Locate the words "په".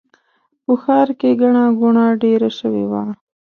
0.63-0.73